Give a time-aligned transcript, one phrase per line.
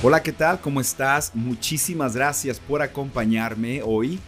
[0.00, 0.60] Hola, ¿qué tal?
[0.60, 1.34] ¿Cómo estás?
[1.34, 4.20] Muchísimas gracias por acompañarme hoy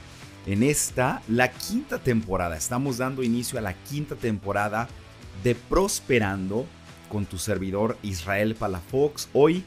[0.45, 2.57] en esta, la quinta temporada.
[2.57, 4.89] Estamos dando inicio a la quinta temporada
[5.45, 6.67] de Prosperando
[7.09, 9.29] con tu servidor Israel Palafox.
[9.33, 9.63] Hoy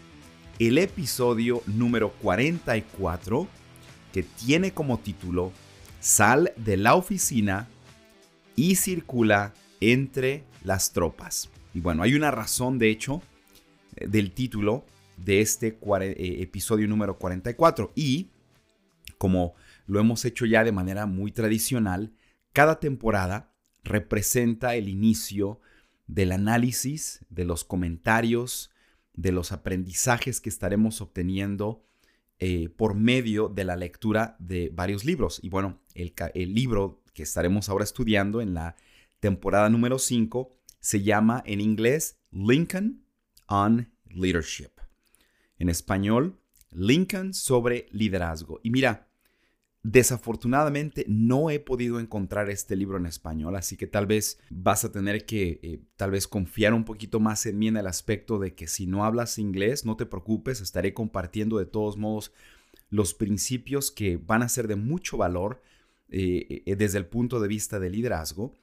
[0.60, 3.48] el episodio número 44
[4.12, 5.54] que tiene como título
[6.02, 7.70] Sal de la oficina
[8.58, 11.50] y circula entre las tropas.
[11.74, 13.22] Y bueno, hay una razón de hecho
[13.96, 14.84] eh, del título
[15.18, 17.92] de este eh, episodio número 44.
[17.96, 18.30] Y
[19.18, 22.14] como lo hemos hecho ya de manera muy tradicional,
[22.52, 25.60] cada temporada representa el inicio
[26.08, 28.72] del análisis, de los comentarios,
[29.14, 31.86] de los aprendizajes que estaremos obteniendo
[32.40, 35.40] eh, por medio de la lectura de varios libros.
[35.44, 38.76] Y bueno, el, el libro que estaremos ahora estudiando en la
[39.20, 43.06] temporada número 5 se llama en inglés Lincoln
[43.48, 44.73] on Leadership
[45.60, 46.40] en español,
[46.72, 48.60] Lincoln sobre liderazgo.
[48.64, 49.08] Y mira,
[49.84, 54.92] desafortunadamente no he podido encontrar este libro en español, así que tal vez vas a
[54.92, 58.56] tener que eh, tal vez confiar un poquito más en mí en el aspecto de
[58.56, 62.32] que si no hablas inglés, no te preocupes, estaré compartiendo de todos modos
[62.90, 65.62] los principios que van a ser de mucho valor
[66.10, 68.54] eh, eh, desde el punto de vista del liderazgo.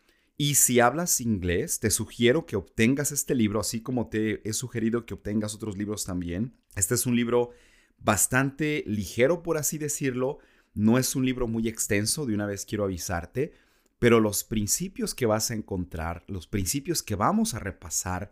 [0.41, 5.05] Y si hablas inglés, te sugiero que obtengas este libro, así como te he sugerido
[5.05, 6.56] que obtengas otros libros también.
[6.77, 7.50] Este es un libro
[7.98, 10.38] bastante ligero, por así decirlo.
[10.72, 13.52] No es un libro muy extenso, de una vez quiero avisarte,
[13.98, 18.30] pero los principios que vas a encontrar, los principios que vamos a repasar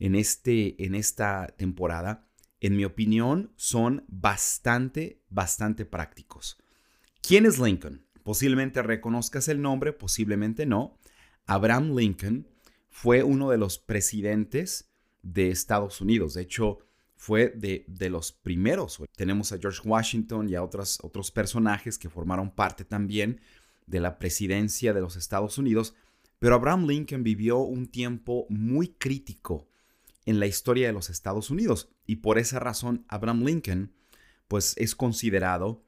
[0.00, 2.26] en, este, en esta temporada,
[2.58, 6.58] en mi opinión, son bastante, bastante prácticos.
[7.22, 8.04] ¿Quién es Lincoln?
[8.24, 10.98] Posiblemente reconozcas el nombre, posiblemente no.
[11.46, 12.46] Abraham Lincoln
[12.88, 14.90] fue uno de los presidentes
[15.22, 16.34] de Estados Unidos.
[16.34, 16.78] De hecho,
[17.16, 19.02] fue de, los primeros.
[19.16, 23.40] Tenemos a George Washington y a otros, otros personajes que formaron parte también
[23.86, 25.94] de la presidencia de los Estados Unidos.
[26.38, 29.68] Pero Abraham Lincoln vivió un tiempo muy crítico
[30.26, 31.88] en la historia de los Estados Unidos.
[32.06, 33.92] Y por esa razón, Abraham Lincoln,
[34.48, 35.82] pues es considerado,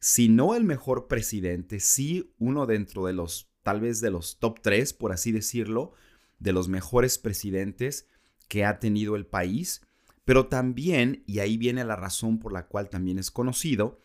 [0.00, 4.60] si no el mejor presidente, sí uno dentro de los tal vez de los top
[4.62, 5.92] tres, por así decirlo,
[6.38, 8.08] de los mejores presidentes
[8.48, 9.82] que ha tenido el país,
[10.24, 14.00] pero también, y ahí viene la razón por la cual también es conocido,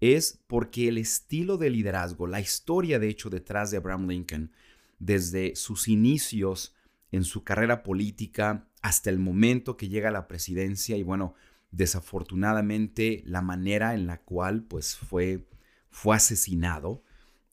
[0.00, 4.52] es porque el estilo de liderazgo, la historia de hecho detrás de Abraham Lincoln,
[4.98, 6.74] desde sus inicios
[7.12, 11.34] en su carrera política hasta el momento que llega a la presidencia y bueno,
[11.70, 15.48] desafortunadamente la manera en la cual pues fue,
[15.90, 17.02] fue asesinado,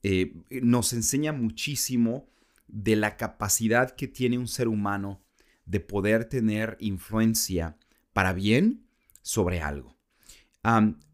[0.04, 2.28] eh, nos enseña muchísimo
[2.68, 5.22] de la capacidad que tiene un ser humano
[5.64, 7.78] de poder tener influencia
[8.12, 8.86] para bien
[9.22, 9.96] sobre algo.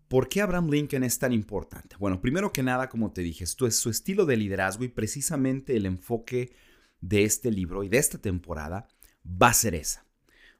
[0.09, 1.95] ¿Por qué Abraham Lincoln es tan importante?
[2.01, 5.77] Bueno, primero que nada, como te dije, esto es su estilo de liderazgo y precisamente
[5.77, 6.53] el enfoque
[7.01, 8.89] de este libro y de esta temporada
[9.25, 10.05] va a ser esa.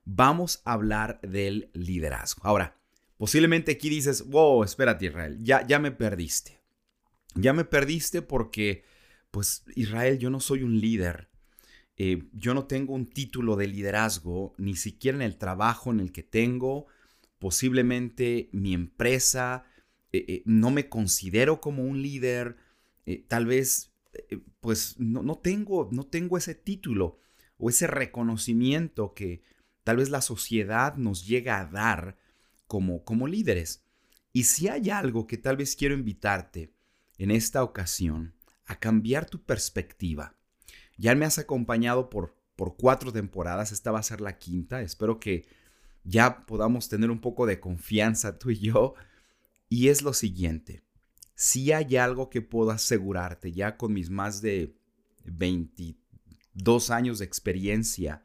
[0.05, 2.43] Vamos a hablar del liderazgo.
[2.45, 2.77] Ahora,
[3.17, 6.60] posiblemente aquí dices, wow, espérate Israel, ya, ya me perdiste.
[7.35, 8.85] Ya me perdiste porque,
[9.31, 11.29] pues Israel, yo no soy un líder.
[11.97, 16.13] Eh, yo no tengo un título de liderazgo, ni siquiera en el trabajo en el
[16.13, 16.87] que tengo.
[17.39, 19.65] Posiblemente mi empresa,
[20.13, 22.57] eh, eh, no me considero como un líder.
[23.29, 23.93] tal vez,
[24.61, 27.19] pues no, no, tengo, no tengo ese título
[27.59, 29.43] o ese reconocimiento que
[29.85, 32.17] tal vez la sociedad nos llega a dar
[32.67, 33.83] como, como líderes.
[34.33, 36.73] Y si hay algo que tal vez quiero invitarte
[37.21, 40.39] en esta ocasión a cambiar tu perspectiva.
[40.97, 45.21] Ya me has acompañado por, por cuatro temporadas, esta va a ser la quinta, espero
[45.21, 45.47] que
[46.03, 48.95] ya podamos tener un poco de confianza tú y yo.
[49.69, 50.83] Y es lo siguiente,
[51.35, 54.75] si hay algo que puedo asegurarte ya con mis más de
[55.25, 58.23] 22 años de experiencia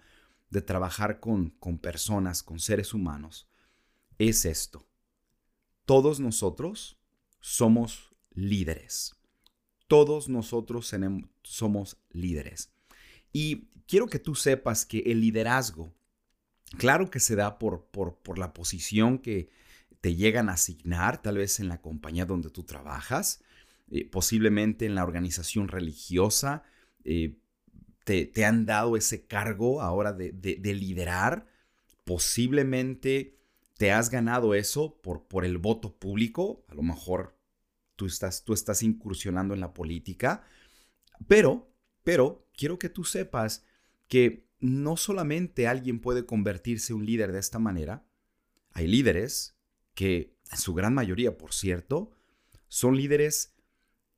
[0.49, 3.49] de trabajar con, con personas, con seres humanos,
[4.19, 4.87] es esto.
[5.83, 6.97] Todos nosotros
[7.41, 9.15] somos líderes.
[9.87, 10.93] Todos nosotros
[11.43, 12.71] somos líderes.
[13.31, 15.93] Y quiero que tú sepas que el liderazgo,
[16.77, 19.49] claro que se da por, por, la posición que
[20.01, 23.43] te llegan a asignar, tal vez en la compañía donde tú trabajas,
[23.91, 26.63] eh, posiblemente en la organización religiosa,
[27.03, 27.37] eh,
[28.03, 31.47] te, han dado ese cargo ahora de, de, liderar,
[32.03, 33.39] posiblemente
[33.77, 37.34] te has ganado eso por, por el voto público, a lo mejor
[37.95, 40.43] tú estás, tú estás incursionando en la política,
[41.27, 43.63] pero, pero quiero que tú sepas
[44.07, 48.05] que no solamente alguien puede convertirse en un líder de esta manera,
[48.73, 49.57] hay líderes
[49.93, 52.11] que en su gran mayoría, por cierto,
[52.67, 53.55] son líderes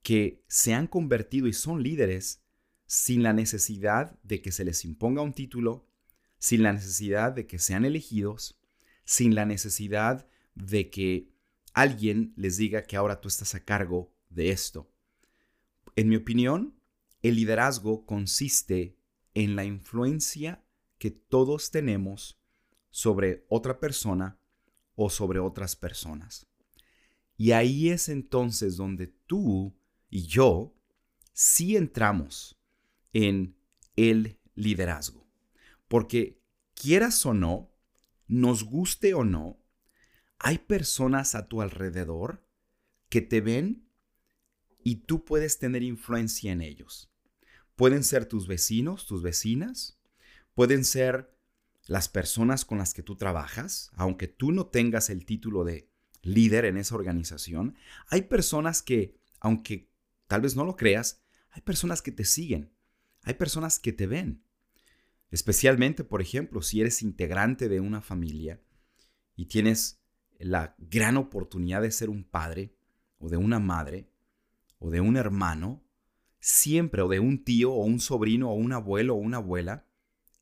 [0.02, 2.44] que se han convertido y son líderes
[2.86, 5.88] sin la necesidad de que se les imponga un título,
[6.40, 8.60] sin la necesidad de que sean elegidos,
[9.04, 11.34] sin la necesidad de que
[11.78, 14.92] alguien les diga que ahora tú estás a cargo de esto.
[15.96, 16.76] En mi opinión,
[17.22, 18.98] el liderazgo consiste
[19.36, 20.64] en la influencia
[20.98, 22.42] que todos tenemos
[22.90, 24.40] sobre otra persona
[24.96, 26.48] o sobre otras personas.
[27.36, 29.78] Y ahí es entonces donde tú
[30.10, 30.74] y yo
[31.32, 32.60] sí entramos
[33.14, 33.56] en
[33.96, 35.28] el liderazgo.
[35.88, 36.42] Porque
[36.74, 37.70] quieras o no,
[38.26, 39.60] nos guste o no,
[40.39, 42.45] hay personas a tu alrededor
[43.10, 43.88] que te ven
[44.84, 47.12] y tú puedes tener influencia en ellos.
[47.75, 50.00] Pueden ser tus vecinos, tus vecinas,
[50.54, 51.36] pueden ser
[51.86, 55.89] las personas con las que tú trabajas, aunque tú no tengas el título de
[56.22, 57.75] líder en esa organización,
[58.07, 59.90] hay personas que, aunque
[60.28, 62.74] tal vez no lo creas, hay personas que te siguen,
[63.24, 64.44] hay personas que te ven.
[65.31, 68.62] Especialmente, por ejemplo, si eres integrante de una familia
[69.36, 70.01] y tienes
[70.39, 72.75] la gran oportunidad de ser un padre
[73.18, 74.10] o de una madre
[74.80, 75.84] o de un hermano,
[76.39, 79.86] siempre o de un tío o un sobrino o un abuelo o una abuela,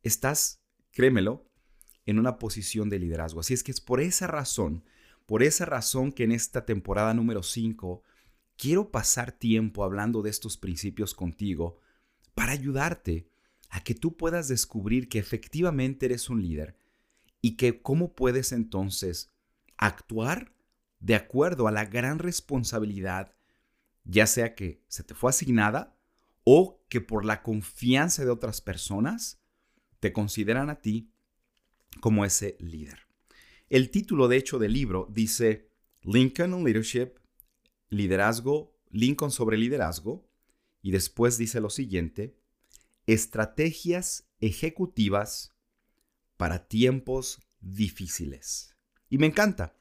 [0.03, 0.61] estás,
[0.91, 1.49] créemelo,
[2.05, 3.39] en una posición de liderazgo.
[3.39, 4.83] Así es que es por esa razón,
[5.25, 8.03] por esa razón que en esta temporada número 5
[8.57, 11.79] quiero pasar tiempo hablando de estos principios contigo
[12.33, 13.29] para ayudarte
[13.69, 16.77] a que tú puedas descubrir que efectivamente eres un líder
[17.41, 19.31] y que cómo puedes entonces
[19.77, 20.53] actuar
[20.99, 23.35] de acuerdo a la gran responsabilidad,
[24.03, 25.95] ya sea que se te fue asignada
[26.43, 29.41] o que por la confianza de otras personas
[29.99, 31.11] te consideran a ti
[31.99, 32.99] como ese líder.
[33.69, 37.13] El título, de hecho, del libro dice Lincoln on Leadership,
[37.89, 40.27] liderazgo, Lincoln sobre liderazgo,
[40.81, 42.37] y después dice lo siguiente,
[43.07, 45.55] estrategias ejecutivas
[46.37, 48.74] para tiempos difíciles.
[49.15, 49.73] Y me encanta,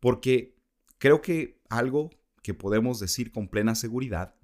[0.00, 0.56] porque
[0.96, 2.08] creo que algo
[2.42, 4.34] que podemos decir con plena seguridad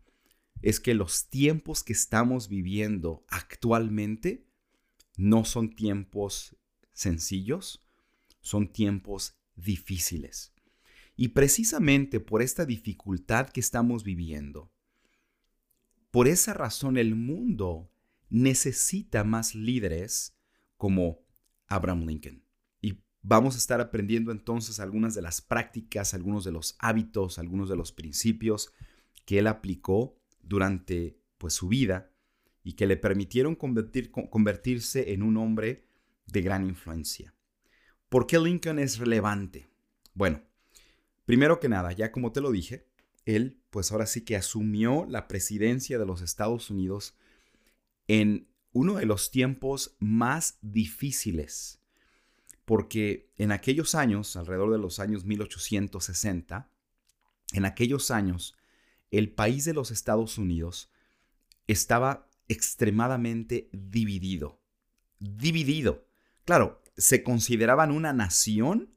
[0.61, 4.46] es que los tiempos que estamos viviendo actualmente
[5.17, 6.58] no son tiempos
[6.93, 7.88] sencillos,
[8.43, 10.52] son tiempos difíciles.
[11.17, 14.70] Y precisamente por esta dificultad que estamos viviendo,
[16.11, 17.91] por esa razón el mundo
[18.29, 20.37] necesita más líderes
[20.76, 21.25] como
[21.67, 22.44] Abraham Lincoln.
[23.26, 27.76] Vamos a estar aprendiendo entonces algunas de las prácticas, algunos de los hábitos, algunos de
[27.76, 28.75] los principios
[29.25, 32.12] que él aplicó durante pues, su vida
[32.62, 35.87] y que le permitieron convertirse en un hombre
[36.26, 37.35] de gran influencia.
[38.11, 39.69] ¿Por qué Lincoln es relevante?
[40.12, 40.43] Bueno,
[41.25, 42.87] primero que nada, ya como te lo dije,
[43.25, 47.17] él pues ahora sí que asumió la presidencia de los Estados Unidos
[48.06, 51.81] en uno de los tiempos más difíciles,
[52.65, 56.71] porque en aquellos años, alrededor de los años 1860,
[57.53, 58.57] en aquellos años,
[59.11, 60.91] el país de los Estados Unidos
[61.67, 64.61] estaba extremadamente dividido.
[65.19, 66.06] Dividido.
[66.44, 68.94] Claro, se consideraban una nación,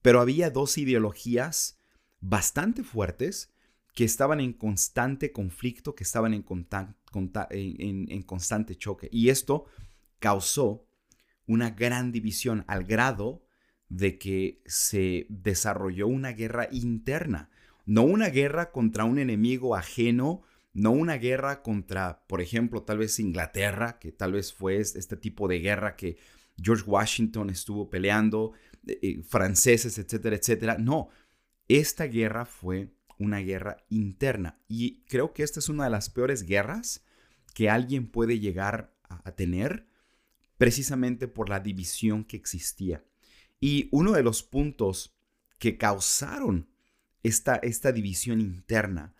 [0.00, 1.78] pero había dos ideologías
[2.20, 3.52] bastante fuertes
[3.94, 6.44] que estaban en constante conflicto, que estaban en,
[7.50, 9.08] en, constante choque.
[9.12, 9.66] Y esto
[10.18, 10.86] causó
[11.46, 13.44] una gran división al grado
[13.88, 17.50] de que se desarrolló una guerra interna,
[17.84, 23.18] no una guerra contra un enemigo ajeno, no una guerra contra, por ejemplo, tal vez
[23.18, 26.16] Inglaterra, que tal vez fue este tipo de guerra que
[26.56, 28.52] George Washington estuvo peleando,
[28.86, 30.78] eh, eh, franceses, etcétera, etcétera.
[30.78, 31.08] No,
[31.68, 36.42] esta guerra fue una guerra interna y creo que esta es una de las peores
[36.42, 37.04] guerras
[37.54, 39.86] que alguien puede llegar a, tener
[40.62, 43.04] precisamente por la división que existía.
[43.58, 45.12] Y uno de los puntos
[45.58, 46.68] que causaron
[47.24, 49.12] esta, esta división interna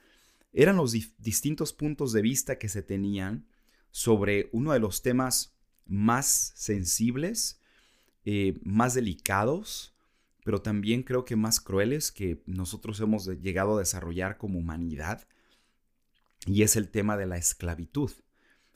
[0.52, 3.44] eran los distintos puntos de vista que se tenían
[3.90, 7.60] sobre uno de los temas más sensibles,
[8.24, 9.96] eh, más delicados,
[10.44, 15.26] pero también creo que más crueles que nosotros hemos llegado a desarrollar como humanidad,
[16.46, 18.12] y es el tema de la esclavitud.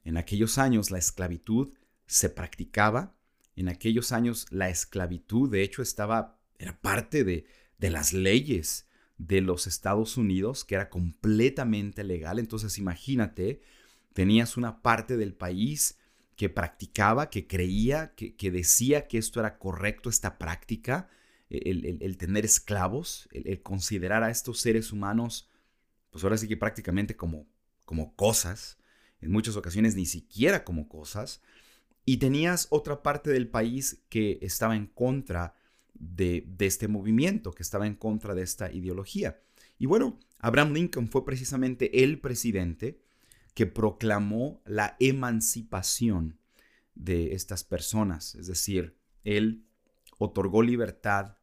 [0.03, 1.73] En aquellos años la esclavitud
[2.07, 3.15] se practicaba,
[3.57, 7.47] en aquellos años la esclavitud de hecho estaba, era parte de,
[7.79, 8.87] de las leyes
[9.19, 12.39] de los Estados Unidos, que era completamente legal.
[12.39, 13.63] Entonces imagínate,
[14.13, 15.99] tenías una parte del país
[16.37, 21.09] que practicaba, que creía, que, decía que esto era correcto, esta práctica,
[21.49, 25.49] el, tener esclavos, el, considerar a estos seres humanos,
[26.11, 27.47] pues ahora sí que prácticamente como,
[27.87, 28.79] como cosas,
[29.23, 31.41] en muchas ocasiones ni siquiera como cosas,
[32.07, 35.55] y tenías otra parte del país que estaba en contra
[35.93, 39.43] de, de este movimiento, que estaba en contra de esta ideología.
[39.79, 43.03] Y bueno, Abraham Lincoln fue precisamente el presidente
[43.55, 46.39] que proclamó la emancipación
[46.95, 49.67] de estas personas, es decir, él
[50.19, 51.37] otorgó libertad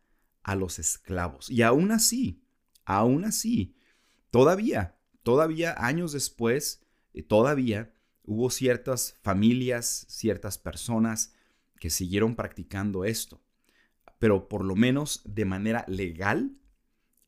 [0.44, 1.50] a los esclavos.
[1.50, 2.44] Y aún así,
[2.86, 3.76] aún así,
[4.32, 6.82] todavía, todavía años después,
[7.14, 7.93] eh, todavía
[8.24, 11.34] hubo ciertas familias, ciertas personas
[11.80, 13.42] que siguieron practicando esto.
[14.20, 16.56] Pero por lo menos de manera legal,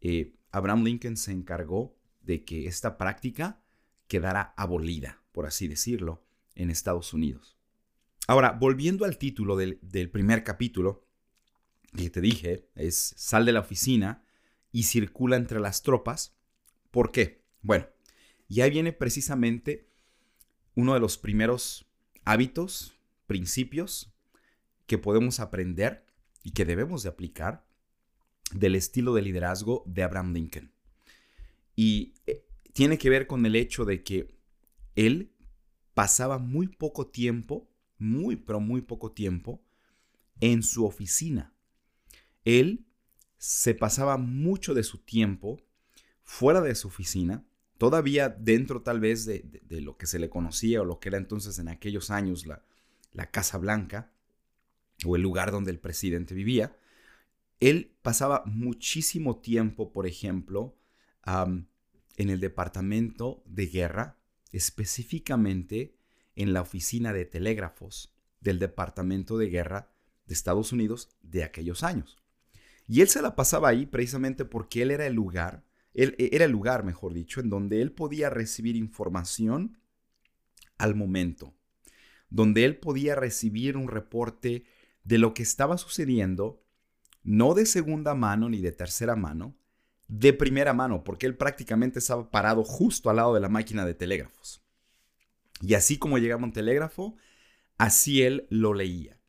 [0.02, 3.62] eh, Abraham Lincoln se encargó de que esta práctica
[4.08, 6.24] quedara abolida, por así decirlo,
[6.56, 7.58] en Estados Unidos.
[8.28, 11.06] Ahora, volviendo al título del, primer capítulo,
[11.96, 14.24] que te dije, es sal de la oficina
[14.72, 16.36] y circula entre las tropas.
[16.92, 17.44] ¿Por qué?
[17.62, 17.88] Bueno,
[18.48, 19.90] ya viene precisamente
[20.76, 21.86] uno de los primeros
[22.24, 22.94] hábitos,
[23.28, 24.14] principios
[24.86, 26.06] que podemos aprender
[26.44, 27.66] y que debemos de aplicar
[28.52, 30.72] del estilo de liderazgo de Abraham Lincoln.
[31.76, 34.38] Y eh, tiene que ver con el hecho de que
[34.96, 35.34] él
[35.94, 39.64] pasaba muy poco tiempo, muy, pero muy poco tiempo,
[40.40, 41.54] en su oficina.
[42.44, 42.86] Él
[43.38, 45.62] se pasaba mucho de su tiempo
[46.24, 47.46] fuera de su oficina,
[47.78, 51.60] todavía dentro tal vez de, lo que se le conocía o lo que era entonces
[51.60, 52.62] en aquellos años la,
[53.32, 54.12] Casa Blanca
[55.06, 56.76] o el lugar donde el presidente vivía.
[57.60, 60.76] Él pasaba muchísimo tiempo, por ejemplo,
[61.26, 64.18] en el departamento de guerra,
[64.52, 65.96] específicamente
[66.36, 69.90] en la oficina de telégrafos del departamento de guerra
[70.28, 72.18] de Estados Unidos de aquellos años.
[72.88, 75.64] Y él se la pasaba ahí precisamente porque él era el lugar,
[75.96, 79.80] él, e, era el lugar, mejor dicho, en donde él podía recibir información
[80.78, 81.56] al momento,
[82.30, 84.66] donde él podía recibir un reporte
[85.04, 86.64] de lo que estaba sucediendo,
[87.24, 89.56] no de segunda mano ni de tercera mano,
[90.08, 93.96] de primera mano, porque él prácticamente estaba parado justo al lado de la máquina de
[93.96, 94.62] telégrafos.
[95.62, 97.16] Y así como llegaba un telégrafo,
[97.78, 99.20] así él lo leía.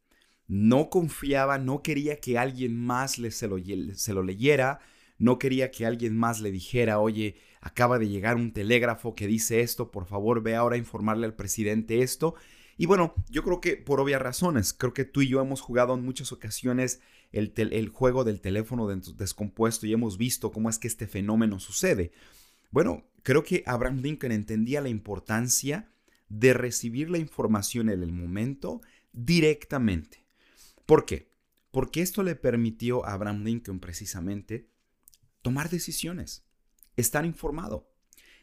[0.49, 3.57] No confiaba, no quería que alguien más le se, lo,
[3.95, 4.81] se lo leyera,
[5.19, 9.61] no quería que alguien más le dijera, oye, acaba de llegar un telégrafo que dice
[9.61, 12.35] esto, por favor ve ahora a informarle al presidente esto.
[12.77, 15.95] Y bueno, yo creo que por obvias razones, creo que tú y yo hemos jugado
[15.95, 17.01] en muchas ocasiones
[17.33, 22.13] el, juego del teléfono descompuesto y hemos visto cómo es que este fenómeno sucede.
[22.71, 25.91] Bueno, creo que Abraham Lincoln entendía la importancia
[26.29, 28.83] de recibir la información en el momento
[29.13, 30.25] directamente.
[30.85, 31.31] ¿Por qué?
[31.71, 34.69] Porque esto le permitió a Abraham Lincoln precisamente
[35.47, 36.45] tomar decisiones,
[36.97, 37.89] estar informado.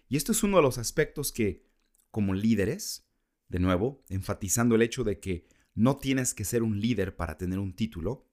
[0.08, 1.68] Y esto es uno de los aspectos que,
[2.12, 3.06] como líderes,
[3.50, 7.60] de nuevo, enfatizando el hecho de que no tienes que ser un líder para tener
[7.60, 8.32] un título,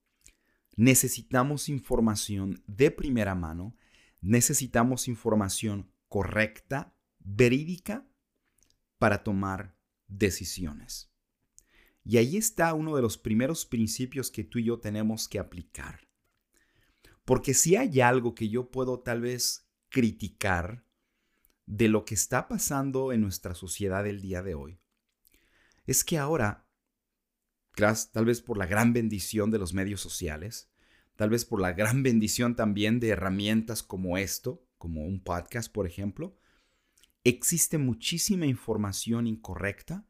[0.77, 3.75] necesitamos información de primera mano,
[4.21, 8.07] necesitamos información correcta, verídica,
[8.99, 11.11] para tomar decisiones.
[12.05, 16.10] Y ahí está uno de los primeros principios que tú y yo tenemos que aplicar.
[17.25, 20.85] Porque si hay algo que yo puedo tal vez criticar
[21.65, 24.79] de lo que está pasando en nuestra sociedad el día de hoy,
[25.85, 26.67] es que ahora
[28.11, 30.71] tal vez por la gran bendición de los medios sociales,
[31.15, 35.87] tal vez por la gran bendición también de herramientas como esto, como un podcast, por
[35.87, 36.35] ejemplo,
[37.23, 40.05] existe muchísima información incorrecta,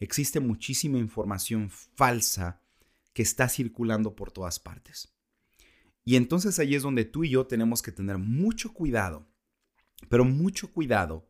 [0.00, 2.62] existe muchísima información falsa
[3.12, 5.17] que está circulando por todas partes.
[6.08, 9.28] Y entonces ahí es donde tú y yo tenemos que tener mucho cuidado,
[10.08, 11.28] pero mucho cuidado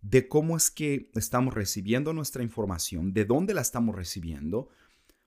[0.00, 4.70] de cómo es que estamos recibiendo nuestra información, de dónde la estamos recibiendo,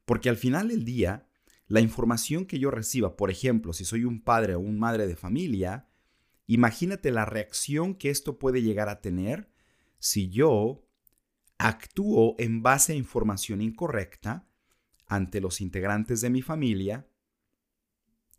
[0.05, 1.27] porque al final del día,
[1.67, 5.15] la información que yo reciba, por ejemplo, si soy un padre o un madre de
[5.15, 5.87] familia,
[6.47, 9.51] imagínate la reacción que esto puede llegar a tener
[9.99, 10.83] si yo
[11.59, 14.47] actúo en base a información incorrecta
[15.05, 17.05] ante los integrantes de mi familia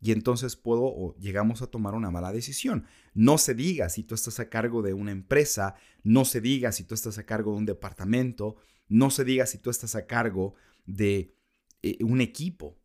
[0.00, 2.86] y entonces puedo o llegamos a tomar una mala decisión.
[3.12, 6.84] No se diga si tú estás a cargo de una empresa, no se diga si
[6.84, 8.56] tú estás a cargo de un departamento,
[8.88, 10.54] no se diga si tú estás a cargo
[10.86, 11.34] de
[11.82, 12.78] eh, un equipo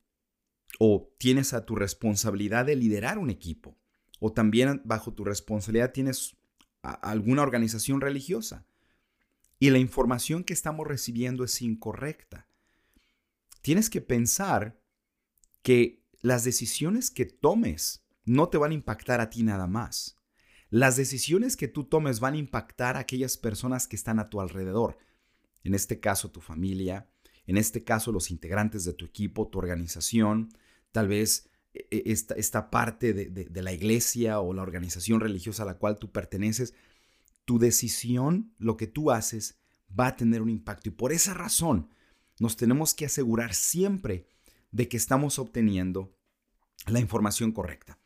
[0.80, 3.78] o tienes a tu responsabilidad de liderar un equipo
[4.20, 6.36] o también bajo tu responsabilidad tienes
[6.82, 8.66] alguna organización religiosa
[9.58, 12.48] y la información que estamos recibiendo es incorrecta.
[13.62, 14.80] Tienes que pensar
[15.62, 20.18] que las decisiones que tomes no te van a impactar a ti nada más.
[20.72, 24.42] Las decisiones que tú tomes van a impactar a aquellas personas que están a tu
[24.42, 24.98] alrededor.
[25.64, 27.08] En este caso, tu familia,
[27.46, 30.50] en este caso, los integrantes de tu equipo, tu organización,
[30.92, 35.62] tal vez e, e, esta, esta parte de, de la iglesia o la organización religiosa
[35.62, 36.74] a la cual tú perteneces.
[37.46, 40.90] Tu decisión, lo que tú haces, va a tener un impacto.
[40.90, 41.92] Y por esa razón,
[42.40, 44.26] nos tenemos que asegurar siempre
[44.76, 46.14] de que estamos obteniendo
[46.88, 47.98] la información correcta.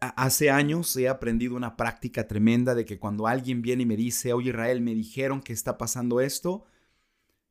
[0.00, 4.32] Hace años he aprendido una práctica tremenda de que cuando alguien viene y me dice,
[4.32, 6.64] oye Israel, me dijeron que está pasando esto,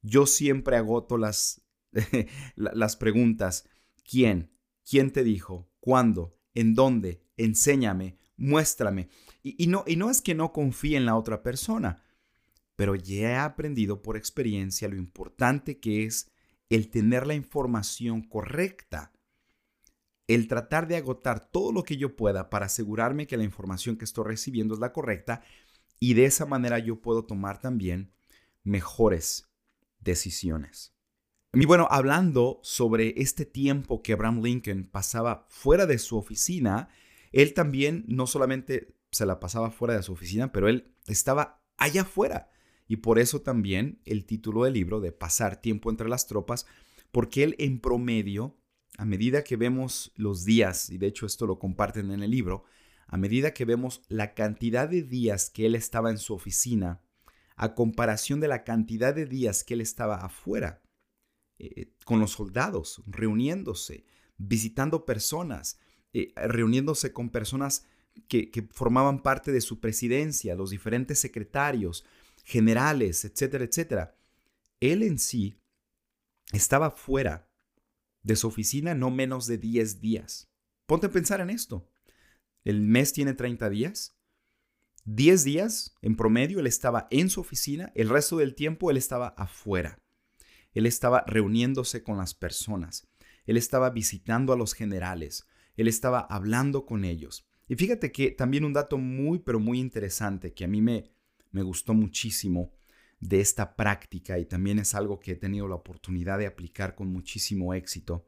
[0.01, 1.61] yo siempre agoto las,
[2.55, 3.69] las preguntas.
[4.03, 4.49] ¿Quién?
[4.89, 5.69] ¿Quién te dijo?
[5.79, 6.35] ¿Cuándo?
[6.55, 7.21] ¿En dónde?
[7.37, 9.09] Enséñame, muéstrame.
[9.43, 12.03] Y, no, y no es que no confíe en la otra persona,
[12.75, 16.31] pero ya he aprendido por experiencia lo importante que es
[16.69, 19.13] el tener la información correcta,
[20.27, 24.05] el tratar de agotar todo lo que yo pueda para asegurarme que la información que
[24.05, 25.41] estoy recibiendo es la correcta
[25.99, 28.11] y de esa manera yo puedo tomar también
[28.63, 29.49] mejores
[29.99, 30.93] decisiones.
[31.53, 36.89] Y bueno, hablando sobre este tiempo que Abraham Lincoln pasaba fuera de su oficina,
[37.31, 42.01] él también no solamente se la pasaba fuera de su oficina, pero él estaba allá
[42.01, 42.51] afuera.
[42.87, 46.65] Y por eso también el título del libro de Pasar tiempo entre las tropas,
[47.11, 48.57] porque él en promedio,
[48.97, 52.63] a medida que vemos los días, y de hecho esto lo comparten en el libro,
[53.07, 57.01] a medida que vemos la cantidad de días que él estaba en su oficina,
[57.55, 60.81] a comparación de la cantidad de días que él estaba afuera,
[61.59, 64.05] eh, con los soldados, reuniéndose,
[64.37, 65.79] visitando personas,
[66.13, 67.85] eh, reuniéndose con personas
[68.27, 72.05] que, que formaban parte de su presidencia, los diferentes secretarios,
[72.47, 74.15] generales, etcétera, etcétera.
[74.79, 75.59] Él en sí
[76.53, 77.51] estaba fuera
[78.23, 80.49] de su oficina no menos de 10 días.
[80.85, 81.91] Ponte a pensar en esto.
[82.63, 84.17] El mes tiene 30 días.
[85.03, 89.27] 10 días en promedio él estaba en su oficina, el resto del tiempo él estaba
[89.37, 90.01] afuera.
[90.71, 93.09] Él estaba reuniéndose con las personas.
[93.45, 95.45] Él estaba visitando a los generales.
[95.75, 97.45] Él estaba hablando con ellos.
[97.67, 101.11] Y fíjate que también un dato muy, pero muy interesante que a mí me,
[101.51, 102.71] me gustó muchísimo
[103.19, 107.11] de esta práctica y también es algo que he tenido la oportunidad de aplicar con
[107.11, 108.27] muchísimo éxito,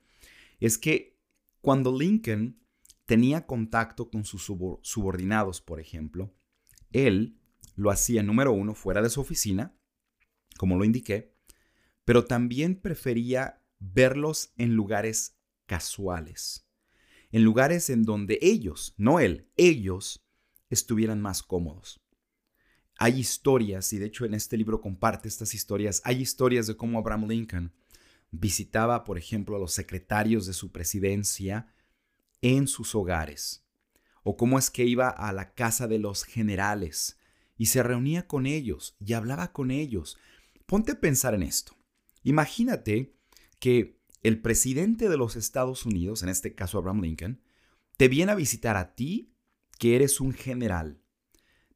[0.60, 1.20] es que
[1.62, 2.60] cuando Lincoln
[3.06, 6.34] tenía contacto con sus subordinados, por ejemplo,
[6.92, 7.40] él
[7.76, 9.76] lo hacía, número uno, fuera de su oficina,
[10.58, 11.34] como lo indiqué,
[12.06, 16.68] pero también prefería verlos en lugares casuales,
[17.32, 20.26] en lugares en donde ellos, no él, ellos
[20.70, 21.99] estuvieran más cómodos.
[23.02, 27.00] Hay historias, y de hecho en este libro comparte estas historias, hay historias de cómo
[27.00, 27.74] Abraham Lincoln
[28.30, 31.74] visitaba, por ejemplo, a los secretarios de su presidencia
[32.42, 33.66] en sus hogares,
[34.24, 37.18] o cómo es que iba a la casa de los generales
[37.58, 40.18] y se reunía con ellos y hablaba con ellos.
[40.66, 41.78] Ponte a pensar en esto.
[42.24, 43.16] Imagínate
[43.60, 47.42] que el presidente de los Estados Unidos, en este caso Abraham Lincoln,
[47.96, 49.34] te viene a visitar a ti,
[49.78, 51.02] que eres un general,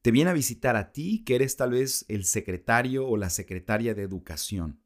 [0.04, 3.96] te viene a visitar a ti, que eres tal vez el secretario o la secretaria
[3.96, 4.82] de educación.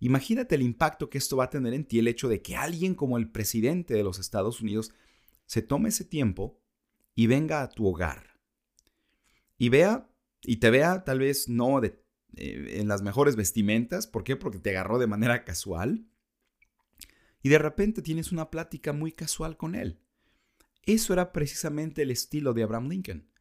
[0.00, 2.94] Imagínate el impacto que esto va a tener en ti el hecho de que alguien
[2.94, 4.94] como el presidente de los Estados Unidos
[5.44, 6.58] se tome ese tiempo
[7.14, 8.40] y venga a tu hogar.
[9.58, 10.08] Y vea,
[10.40, 12.00] y te vea tal vez no eh,
[12.36, 14.36] en las mejores vestimentas, ¿por qué?
[14.36, 16.06] Porque te agarró de manera casual.
[17.42, 20.00] Y de repente tienes una plática muy casual con él.
[20.86, 23.35] Eso era precisamente el estilo de Abraham Lincoln.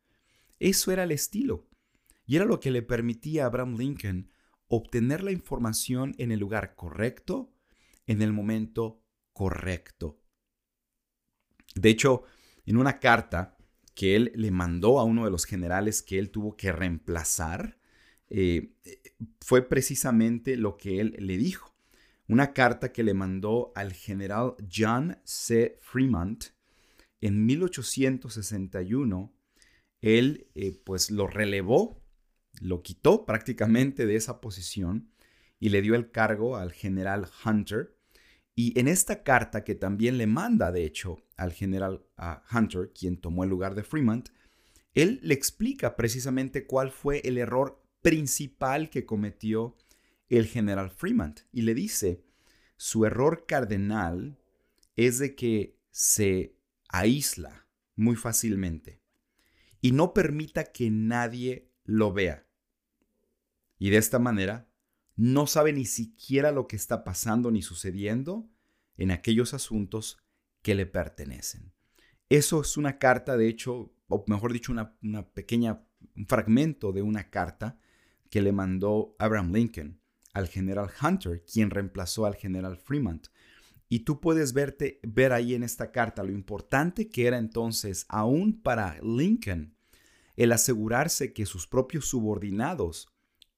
[0.60, 1.68] Eso era el estilo.
[2.26, 4.32] Y era lo que le permitía a Abraham Lincoln
[4.68, 7.54] obtener la información en el lugar correcto,
[8.08, 10.20] en el momento correcto.
[11.76, 12.24] De hecho,
[12.66, 13.58] en una carta
[13.94, 17.80] que él le mandó a uno de los generales que él tuvo que reemplazar,
[18.30, 18.74] eh,
[19.40, 21.76] fue precisamente lo que él le dijo.
[22.28, 25.78] Una carta que le mandó al general John C.
[25.82, 26.46] Fremont
[27.22, 29.35] en 1861
[30.06, 32.00] él eh, pues lo relevó,
[32.62, 35.10] lo quitó prácticamente de esa posición
[35.60, 37.98] y le dio el cargo al general Hunter.
[38.54, 42.06] Y en esta carta que también le manda, de hecho, al general
[42.52, 44.30] Hunter, quien tomó el lugar de Fremont,
[44.94, 49.76] él le explica precisamente cuál fue el error principal que cometió
[50.30, 51.40] el general Fremont.
[51.52, 52.24] Y le dice,
[52.78, 54.38] su error cardenal
[54.96, 56.56] es de que se
[56.90, 59.05] aísla muy fácilmente
[59.86, 62.48] y no permita que nadie lo vea.
[63.78, 64.68] Y de esta manera,
[65.16, 68.50] no sabe ni siquiera lo que está pasando ni sucediendo
[68.98, 70.18] en aquellos asuntos
[70.64, 71.72] que le pertenecen.
[72.30, 74.98] Eso es una carta, de hecho, o mejor dicho, una,
[75.36, 77.78] pequeña, un fragmento de una carta
[78.32, 80.02] que le mandó Abraham Lincoln
[80.34, 83.28] al general Hunter, quien reemplazó al general Fremont.
[83.88, 88.64] Y tú puedes verte, ver ahí en esta carta lo importante que era entonces, aún
[88.64, 89.75] para Lincoln,
[90.36, 93.10] el asegurarse que sus propios subordinados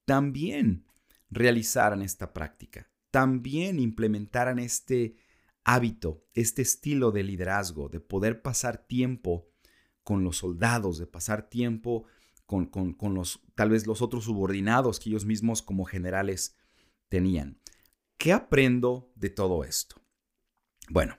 [0.06, 0.86] también
[1.30, 5.18] realizaran esta práctica, también implementaran este
[5.64, 9.50] hábito, este estilo de liderazgo, de poder pasar tiempo
[10.04, 12.06] con los soldados, de pasar tiempo
[12.46, 16.56] con, con, los, tal vez los otros subordinados que ellos mismos como generales
[17.10, 17.60] tenían.
[18.18, 20.02] ¿Qué aprendo de todo esto?
[20.90, 21.18] Bueno,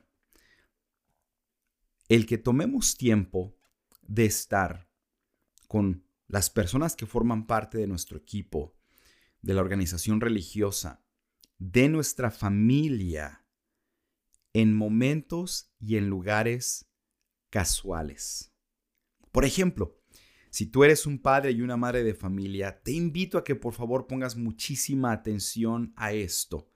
[2.09, 3.55] el que tomemos tiempo
[4.01, 4.88] de estar
[5.69, 8.75] con las personas que forman parte de nuestro equipo,
[9.43, 11.05] de la organización religiosa,
[11.59, 13.45] de nuestra familia,
[14.53, 16.91] en momentos y en lugares
[17.51, 18.53] casuales.
[19.31, 20.01] Por ejemplo,
[20.51, 23.75] si tú eres un padre y una madre de familia, te invito a que por
[23.75, 26.71] favor pongas muchísima atención a esto.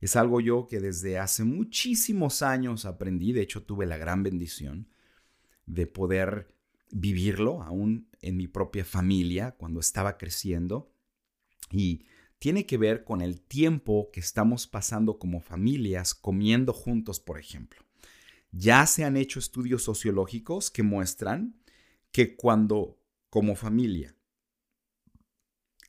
[0.00, 4.88] Es algo yo que desde hace muchísimos años aprendí, de hecho tuve la gran bendición
[5.64, 6.55] de poder
[6.90, 10.92] vivirlo aún en mi propia familia cuando estaba creciendo
[11.70, 12.06] y
[12.38, 17.80] tiene que ver con el tiempo que estamos pasando como familias comiendo juntos, por ejemplo.
[18.52, 21.60] Ya se han hecho estudios sociológicos que muestran
[22.12, 22.98] que cuando
[23.30, 24.14] como familia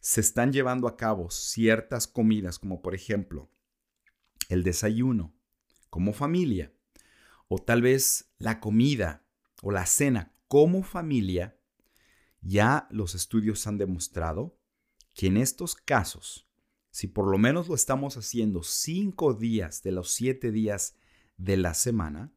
[0.01, 3.49] se están llevando a cabo ciertas comidas, como por ejemplo
[4.49, 5.33] el desayuno
[5.89, 6.71] como familia,
[7.47, 9.25] o tal vez la comida
[9.61, 11.59] o la cena como familia,
[12.41, 14.57] ya los estudios han demostrado
[15.13, 16.47] que en estos casos,
[16.91, 20.95] si por lo menos lo estamos haciendo cinco días de los siete días
[21.37, 22.31] de la semana,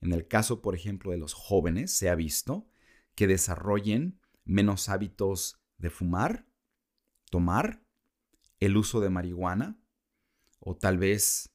[0.00, 2.68] en el caso, por ejemplo, de los jóvenes, se ha visto
[3.14, 6.46] que desarrollen menos hábitos de fumar,
[7.30, 7.82] tomar,
[8.58, 9.80] el uso de marihuana,
[10.60, 11.50] o tal vez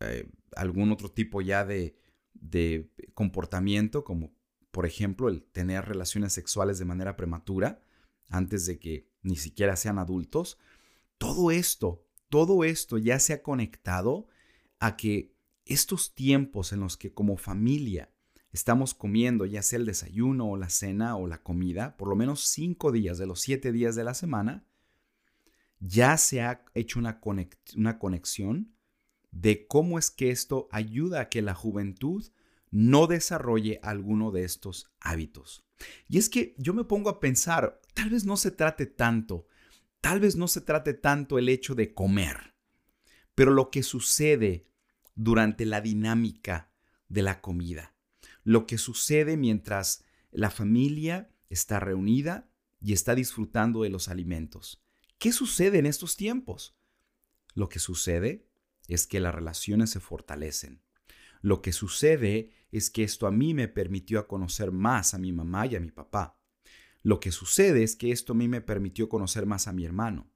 [0.00, 1.96] eh, algún otro tipo ya de,
[2.34, 4.37] de comportamiento, como
[4.70, 7.82] por ejemplo el tener relaciones sexuales de manera prematura,
[8.28, 10.58] antes de que ni siquiera sean adultos,
[11.18, 14.28] todo esto, todo esto ya se ha conectado
[14.78, 18.12] a que estos tiempos en los que como familia
[18.52, 22.40] estamos comiendo, ya sea el desayuno o la cena o la comida, por lo menos
[22.48, 24.64] cinco días de los siete días de la semana,
[25.80, 28.74] ya se ha hecho una, conexión
[29.30, 32.24] de cómo es que esto ayuda a que la juventud
[32.70, 35.64] no desarrolle alguno de estos hábitos.
[36.08, 39.46] Y es que yo me pongo a pensar, tal vez no se trate tanto,
[40.00, 42.54] tal vez no se trate tanto el hecho de comer,
[43.34, 44.68] pero lo que sucede
[45.14, 46.72] durante la dinámica
[47.08, 47.94] de la comida,
[48.44, 52.50] lo que sucede mientras la familia está reunida
[52.80, 54.82] y está disfrutando de los alimentos.
[55.18, 56.76] ¿Qué sucede en estos tiempos?
[57.54, 58.46] Lo que sucede
[58.86, 60.82] es que las relaciones se fortalecen.
[61.40, 65.66] Lo que sucede es que esto a mí me permitió conocer más a mi mamá
[65.66, 66.38] y a mi papá.
[67.02, 70.28] Lo que sucede es que esto a mí me permitió conocer más a mi hermano.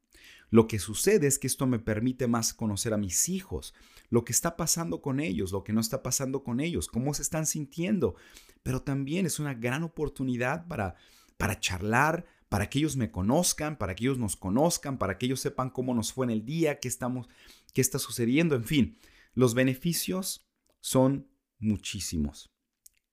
[0.51, 3.75] Lo que sucede es que esto me permite más conocer a mis hijos,
[4.11, 7.23] lo que está pasando con ellos, lo que no está pasando con ellos, cómo se
[7.23, 8.17] están sintiendo.
[8.62, 10.95] Pero también es una gran oportunidad para,
[11.38, 15.41] para charlar, para que ellos me conozcan, para que ellos nos conozcan, para que ellos
[15.41, 17.31] sepan cómo nos fue en el día, qué, estamos,
[17.73, 18.99] qué está sucediendo, en fin.
[19.33, 20.47] Los beneficios
[20.83, 22.53] son muchísimos.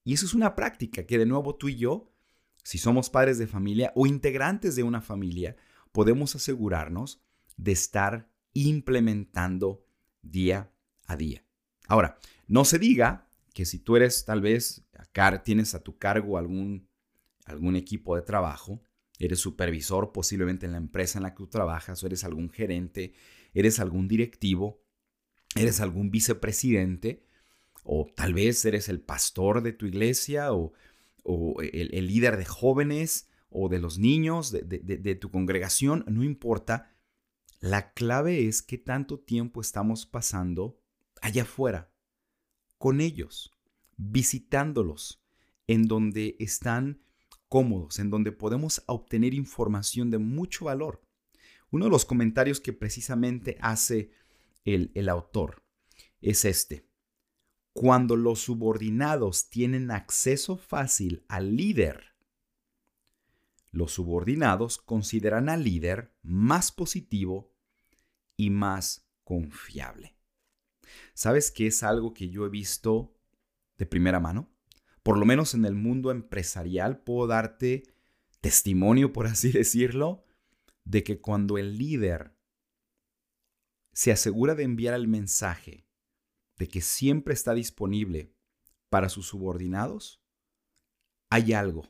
[0.03, 2.11] Y eso es una práctica que de nuevo tú y yo,
[2.63, 5.55] si somos padres de familia o integrantes de una familia,
[5.91, 7.21] podemos asegurarnos
[7.55, 9.85] de estar implementando
[10.21, 10.73] día
[11.05, 11.45] a día.
[11.87, 14.85] Ahora, no se diga que si tú eres tal vez,
[15.43, 16.89] tienes a tu cargo algún,
[17.45, 18.81] algún equipo de trabajo,
[19.19, 23.13] eres supervisor posiblemente en la empresa en la que tú trabajas, o eres algún gerente,
[23.53, 24.81] eres algún directivo,
[25.55, 27.28] eres algún vicepresidente,
[27.83, 30.73] o tal vez eres el pastor de tu iglesia o,
[31.61, 36.91] el, líder de jóvenes o de los niños de, de tu congregación, no importa.
[37.59, 40.79] La clave es qué tanto tiempo estamos pasando
[41.21, 41.91] allá afuera,
[42.77, 43.51] con ellos,
[43.97, 45.21] visitándolos,
[45.67, 47.01] en donde están
[47.47, 51.01] cómodos, en donde podemos obtener información de mucho valor.
[51.71, 54.11] Uno de los comentarios que precisamente hace
[54.65, 55.63] el, el autor
[56.21, 56.88] es este.
[57.79, 62.13] Cuando los subordinados tienen acceso fácil al líder,
[63.71, 67.53] los subordinados consideran al líder más positivo
[68.35, 70.17] y más confiable.
[71.13, 73.15] ¿Sabes qué es algo que yo he visto
[73.77, 74.51] de primera mano.
[75.01, 77.83] Por lo menos en el mundo empresarial puedo darte
[78.41, 80.25] testimonio, por así decirlo,
[80.83, 82.35] de que cuando el líder
[83.93, 85.88] se asegura de enviar el mensaje
[86.59, 88.35] de que siempre está disponible
[88.89, 90.21] para sus subordinados,
[91.29, 91.87] hay algo,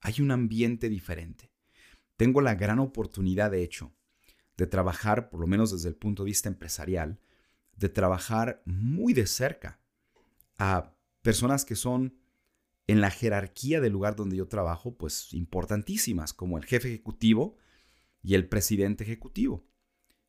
[0.00, 1.52] hay un ambiente diferente.
[2.16, 3.94] Tengo la gran oportunidad, de hecho,
[4.56, 7.20] de trabajar, por lo menos desde el punto de vista empresarial,
[7.76, 9.80] de trabajar muy de cerca
[10.56, 12.18] a personas que son
[12.86, 17.58] en la jerarquía del lugar donde yo trabajo, pues importantísimas, como el jefe ejecutivo
[18.22, 19.66] y el presidente ejecutivo.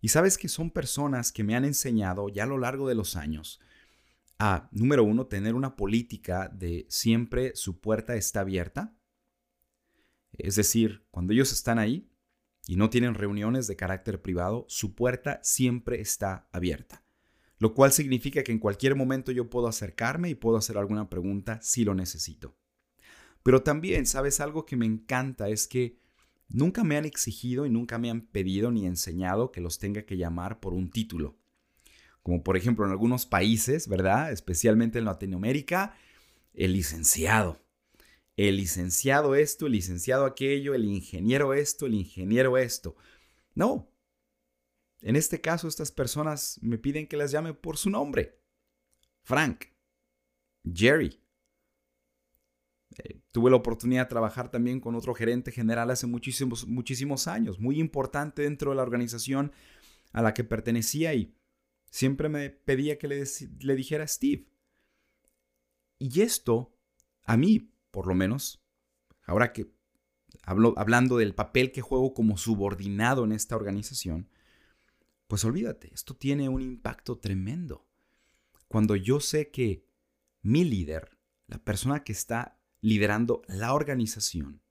[0.01, 3.15] Y sabes que son personas que me han enseñado ya a lo largo de los
[3.15, 3.61] años
[4.39, 8.95] a, número uno, tener una política de siempre su puerta está abierta.
[10.31, 12.11] Es decir, cuando ellos están ahí
[12.67, 17.03] y no tienen reuniones de carácter privado, su puerta siempre está abierta.
[17.57, 21.59] Lo cual significa que en cualquier momento yo puedo acercarme y puedo hacer alguna pregunta
[21.63, 22.55] si lo necesito.
[23.41, 24.39] Pero también, ¿sabes?
[24.39, 25.99] Algo que me encanta es que
[26.47, 30.17] nunca me han exigido y nunca me han pedido ni enseñado que los tenga que
[30.17, 31.39] llamar por un título
[32.27, 34.33] como por ejemplo en algunos países, ¿verdad?
[34.33, 35.95] Especialmente en Latinoamérica,
[36.53, 37.63] el licenciado.
[38.35, 42.97] El licenciado esto, el licenciado aquello, el ingeniero esto, el ingeniero esto.
[43.55, 43.89] No.
[44.99, 48.37] En este caso, estas personas me piden que las llame por su nombre.
[49.23, 49.67] Frank.
[50.69, 51.21] Jerry.
[52.97, 57.57] Eh, tuve la oportunidad de trabajar también con otro gerente general hace muchísimos, muchísimos años,
[57.57, 59.53] muy importante dentro de la organización
[60.11, 61.36] a la que pertenecía y
[61.89, 63.23] Siempre me pedía que le,
[63.59, 64.47] le dijera Steve.
[65.99, 66.75] Y esto,
[67.23, 68.63] a mí, por lo menos,
[69.25, 69.71] ahora que
[70.43, 74.29] hablo, hablando del papel que juego como subordinado en esta organización,
[75.27, 77.87] pues olvídate, esto tiene un impacto tremendo.
[78.67, 79.85] Cuando yo sé que
[80.41, 84.61] mi líder, la persona que está liderando la organización,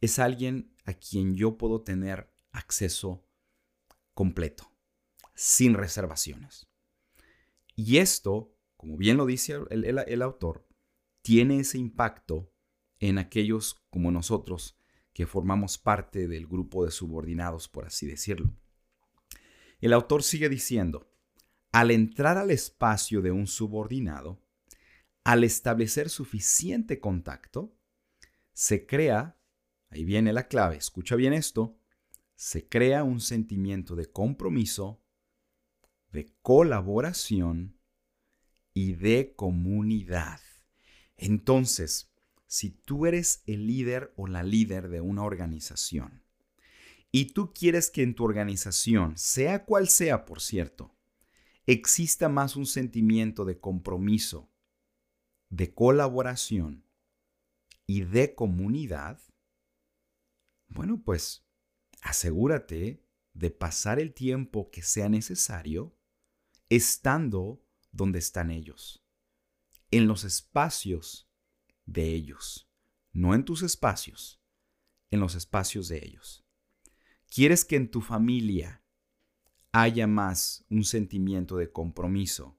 [0.00, 3.24] es alguien a quien yo puedo tener acceso
[4.14, 4.71] completo
[5.34, 6.68] sin reservaciones.
[7.74, 10.66] Y esto, como bien lo dice el, autor,
[11.22, 12.52] tiene ese impacto
[12.98, 14.78] en aquellos como nosotros
[15.12, 18.54] que formamos parte del grupo de subordinados, por así decirlo.
[19.80, 21.10] El autor sigue diciendo,
[21.72, 24.42] al entrar al espacio de un subordinado,
[25.24, 27.76] al establecer suficiente contacto,
[28.52, 29.38] se crea,
[29.90, 31.78] ahí viene la clave, escucha bien esto,
[32.34, 35.01] se crea un sentimiento de compromiso
[36.12, 37.78] de colaboración
[38.74, 40.40] y de comunidad.
[41.16, 42.12] Entonces,
[42.46, 46.22] si tú eres el líder o la líder de una organización
[47.10, 50.94] y tú quieres que en tu organización, sea cual sea, por cierto,
[51.66, 54.50] exista más un sentimiento de compromiso,
[55.48, 56.84] de colaboración
[57.86, 59.20] y de comunidad,
[60.68, 61.46] bueno, pues
[62.00, 63.02] asegúrate
[63.34, 65.94] de pasar el tiempo que sea necesario
[66.76, 69.04] estando donde están ellos,
[69.90, 71.28] en los espacios
[71.84, 72.66] de ellos,
[73.12, 74.40] no en tus espacios,
[75.10, 76.46] en los espacios de ellos.
[77.28, 78.82] ¿Quieres que en tu familia
[79.70, 82.58] haya más un sentimiento de compromiso,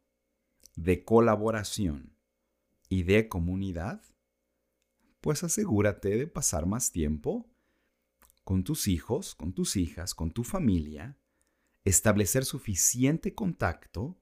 [0.76, 2.16] de colaboración
[2.90, 4.04] y de comunidad?
[5.22, 7.50] Pues asegúrate de pasar más tiempo
[8.44, 11.18] con tus hijos, con tus hijas, con tu familia,
[11.86, 14.18] establecer suficiente contacto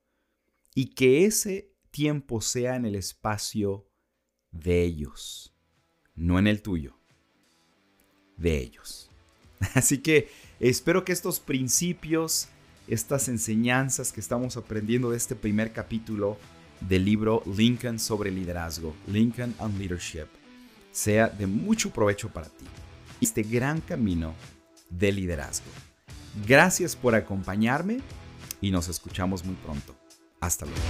[0.73, 3.87] y que ese tiempo sea en el espacio
[4.51, 5.53] de ellos,
[6.15, 6.97] no en el tuyo,
[8.37, 9.09] de ellos.
[9.75, 12.47] Así que espero que estos principios,
[12.87, 16.37] estas enseñanzas que estamos aprendiendo de este primer capítulo
[16.81, 20.27] del libro Lincoln sobre liderazgo, Lincoln on Leadership,
[20.91, 22.65] sea de mucho provecho para ti.
[23.21, 24.33] Este gran camino
[24.89, 25.90] de liderazgo.
[26.47, 27.99] Gracias por acompañarme
[28.61, 29.95] y nos escuchamos muy pronto.
[30.39, 30.81] Hasta luego.